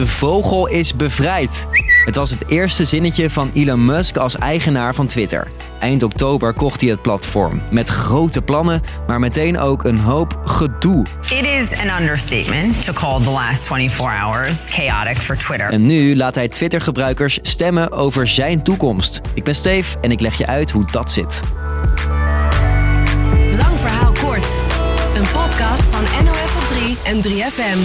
[0.00, 1.66] De vogel is bevrijd.
[2.04, 5.50] Het was het eerste zinnetje van Elon Musk als eigenaar van Twitter.
[5.78, 7.62] Eind oktober kocht hij het platform.
[7.70, 11.04] Met grote plannen, maar meteen ook een hoop gedoe.
[11.22, 15.70] It is an understatement to call the last 24 hours chaotic for Twitter.
[15.70, 19.20] En nu laat hij Twitter-gebruikers stemmen over zijn toekomst.
[19.34, 21.42] Ik ben Steve en ik leg je uit hoe dat zit.
[23.56, 24.62] Lang verhaal kort.
[25.20, 27.78] Een podcast van NOS op 3 en 3FM.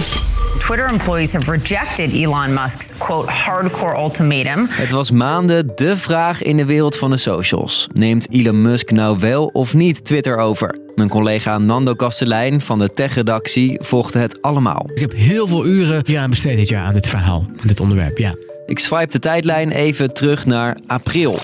[0.58, 4.66] Twitter employees have rejected Elon Musk's quote hardcore ultimatum.
[4.70, 7.88] Het was maanden de vraag in de wereld van de socials.
[7.92, 10.78] Neemt Elon Musk nou wel of niet Twitter over?
[10.94, 14.90] Mijn collega Nando Kastelein van de tech-redactie volgde het allemaal.
[14.94, 17.80] Ik heb heel veel uren hier aan besteed dit jaar aan dit verhaal, aan dit
[17.80, 18.34] onderwerp, ja.
[18.66, 21.38] Ik swipe de tijdlijn even terug naar april.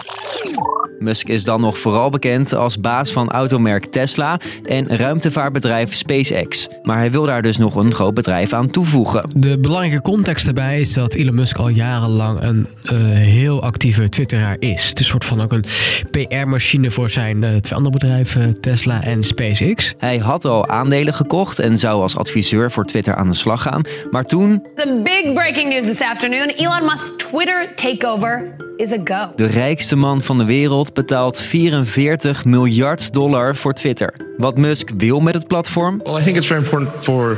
[1.03, 6.69] Musk is dan nog vooral bekend als baas van automerk Tesla en ruimtevaartbedrijf SpaceX.
[6.83, 9.31] Maar hij wil daar dus nog een groot bedrijf aan toevoegen.
[9.37, 14.57] De belangrijke context daarbij is dat Elon Musk al jarenlang een uh, heel actieve twitteraar
[14.59, 14.89] is.
[14.89, 15.65] Het is een soort van ook een
[16.11, 19.95] PR-machine voor zijn uh, twee andere bedrijven, Tesla en SpaceX.
[19.99, 23.83] Hij had al aandelen gekocht en zou als adviseur voor Twitter aan de slag gaan.
[24.11, 24.67] Maar toen...
[24.75, 26.49] The big breaking news this afternoon.
[26.49, 29.33] Elon Musk's Twitter takeover is a go.
[29.37, 34.15] De rijkste man van de wereld betaalt 44 miljard dollar voor Twitter.
[34.37, 36.01] Wat Musk wil met het platform?
[36.05, 37.37] Well, I think it's very important for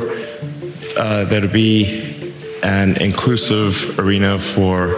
[0.96, 2.02] uh, there to be
[2.62, 4.96] an inclusive arena for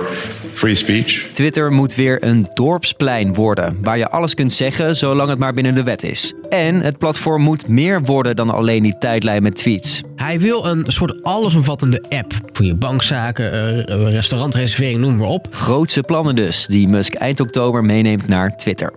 [0.53, 1.29] free speech.
[1.33, 5.75] Twitter moet weer een dorpsplein worden, waar je alles kunt zeggen zolang het maar binnen
[5.75, 6.33] de wet is.
[6.49, 10.03] En het platform moet meer worden dan alleen die tijdlijn met tweets.
[10.17, 15.49] Hij wil een soort allesomvattende app voor je bankzaken, uh, restaurantreservering, noem maar op.
[15.51, 18.93] Grootse plannen dus, die Musk eind oktober meeneemt naar Twitter.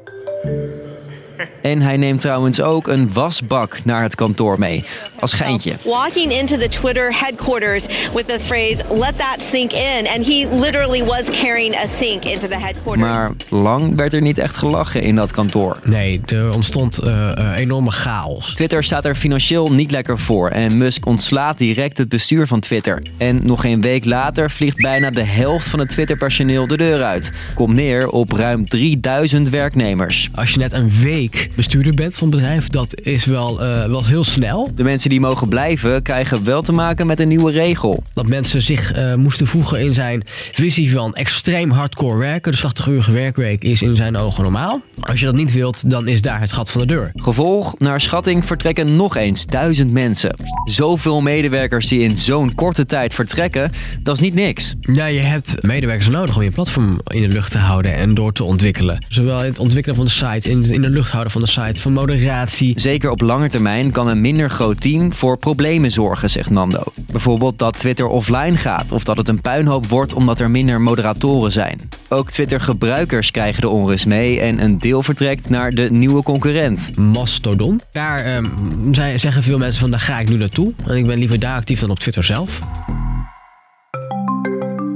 [1.62, 4.84] En hij neemt trouwens ook een wasbak naar het kantoor mee.
[5.20, 5.74] Als geintje.
[5.86, 10.08] Walking into the Twitter headquarters with the phrase let that sink in.
[10.08, 13.08] And he literally was carrying a sink into the headquarters.
[13.08, 15.80] Maar lang werd er niet echt gelachen in dat kantoor.
[15.84, 18.54] Nee, er ontstond uh, uh, enorme chaos.
[18.54, 20.50] Twitter staat er financieel niet lekker voor.
[20.50, 23.04] En Musk ontslaat direct het bestuur van Twitter.
[23.18, 27.32] En nog geen week later vliegt bijna de helft van het Twitter-personeel de deur uit.
[27.54, 30.30] Komt neer op ruim 3000 werknemers.
[30.34, 34.06] Als je net een week bestuurder bent van een bedrijf, dat is wel, uh, wel
[34.06, 34.72] heel snel.
[34.76, 38.04] De mensen die mogen blijven krijgen wel te maken met een nieuwe regel.
[38.14, 42.52] Dat mensen zich uh, moesten voegen in zijn visie van extreem hardcore werken.
[42.52, 44.82] De 80-urige werkweek is in zijn ogen normaal.
[45.00, 47.12] Als je dat niet wilt, dan is daar het gat van de deur.
[47.16, 50.36] Gevolg, naar schatting vertrekken nog eens duizend mensen.
[50.64, 53.72] Zoveel medewerkers die in zo'n korte tijd vertrekken,
[54.04, 54.76] dat is niet niks.
[54.82, 58.32] Ja, je hebt medewerkers nodig om je platform in de lucht te houden en door
[58.32, 59.06] te ontwikkelen.
[59.08, 61.82] Zowel in het ontwikkelen van de site, in, in de lucht houden van de site,
[61.82, 62.80] van moderatie.
[62.80, 66.84] Zeker op lange termijn kan een minder groot team voor problemen zorgen, zegt Nando.
[67.12, 71.52] Bijvoorbeeld dat Twitter offline gaat of dat het een puinhoop wordt omdat er minder moderatoren
[71.52, 71.90] zijn.
[72.08, 76.92] Ook Twitter-gebruikers krijgen de onrust mee en een deel vertrekt naar de nieuwe concurrent.
[76.96, 77.82] Mastodon.
[77.92, 80.74] Daar um, zeggen veel mensen van daar ga ik nu naartoe.
[80.88, 82.60] En ik ben liever daar actief dan op Twitter zelf.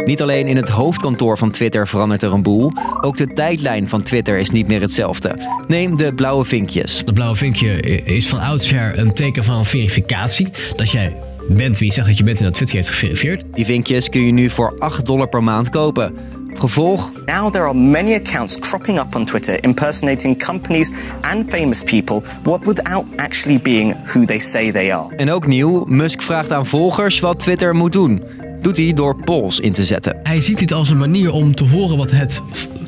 [0.05, 2.71] Niet alleen in het hoofdkantoor van Twitter verandert er een boel,
[3.01, 5.35] ook de tijdlijn van Twitter is niet meer hetzelfde.
[5.67, 7.01] Neem de blauwe vinkjes.
[7.05, 10.47] Dat blauwe vinkje is van oudsher een teken van verificatie.
[10.75, 11.15] Dat jij
[11.49, 13.43] bent wie je zegt dat je bent en dat Twitter heeft geverifieerd.
[13.51, 16.15] Die vinkjes kun je nu voor 8 dollar per maand kopen.
[16.53, 17.11] Gevolg?
[17.25, 20.91] Now there are many accounts cropping up on Twitter impersonating companies
[21.21, 22.21] and famous people,
[22.61, 25.15] without actually being who they say they are.
[25.15, 29.59] En ook nieuw, Musk vraagt aan volgers wat Twitter moet doen doet hij door polls
[29.59, 30.19] in te zetten.
[30.23, 32.41] Hij ziet dit als een manier om te horen wat het,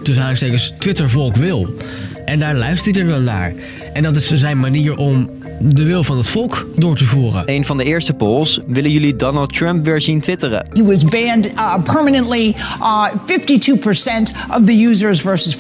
[0.03, 1.75] tussen aanstekens, Twittervolk wil.
[2.25, 3.53] En daar luistert hij dan naar.
[3.93, 7.43] En dat is zijn manier om de wil van het volk door te voeren.
[7.45, 8.59] Een van de eerste polls.
[8.67, 10.67] Willen jullie Donald Trump weer zien twitteren?
[10.73, 12.55] He was banned uh, permanently.
[12.81, 13.11] Uh, 52%
[14.49, 15.59] of the users versus 48%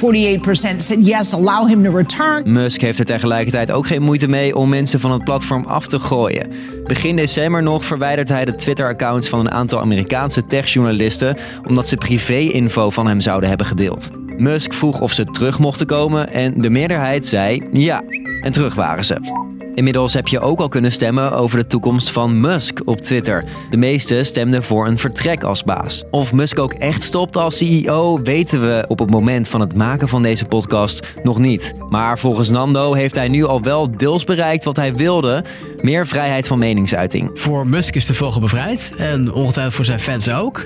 [0.77, 2.51] said yes, allow him to return.
[2.51, 5.99] Musk heeft er tegelijkertijd ook geen moeite mee om mensen van het platform af te
[5.99, 6.47] gooien.
[6.83, 11.37] Begin december nog verwijdert hij de Twitter-accounts van een aantal Amerikaanse techjournalisten
[11.67, 14.09] omdat ze privé-info van hem zouden hebben gedeeld.
[14.37, 18.03] Musk vroeg of ze terug mochten komen en de meerderheid zei ja.
[18.41, 19.53] En terug waren ze.
[19.75, 23.43] Inmiddels heb je ook al kunnen stemmen over de toekomst van Musk op Twitter.
[23.69, 26.03] De meesten stemden voor een vertrek als baas.
[26.11, 30.07] Of Musk ook echt stopt als CEO, weten we op het moment van het maken
[30.07, 31.73] van deze podcast nog niet.
[31.89, 35.43] Maar volgens Nando heeft hij nu al wel deels bereikt wat hij wilde:
[35.81, 37.29] meer vrijheid van meningsuiting.
[37.33, 40.65] Voor Musk is de vogel bevrijd en ongetwijfeld voor zijn fans ook.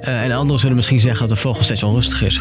[0.00, 2.40] Uh, en anderen zullen misschien zeggen dat de vogel steeds onrustiger is.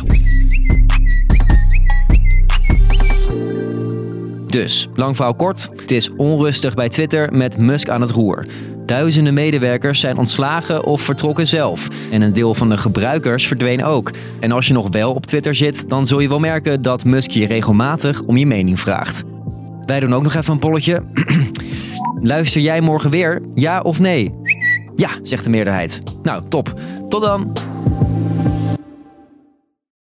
[4.56, 8.46] Dus, lang verhaal kort, het is onrustig bij Twitter met Musk aan het roer.
[8.86, 11.88] Duizenden medewerkers zijn ontslagen of vertrokken zelf.
[12.12, 14.12] En een deel van de gebruikers verdween ook.
[14.40, 17.30] En als je nog wel op Twitter zit, dan zul je wel merken dat Musk
[17.30, 19.24] je regelmatig om je mening vraagt.
[19.86, 21.04] Wij doen ook nog even een polletje.
[22.22, 23.42] Luister jij morgen weer?
[23.54, 24.34] Ja of nee?
[24.96, 26.02] Ja, zegt de meerderheid.
[26.24, 26.80] Nou, top.
[27.08, 27.65] Tot dan.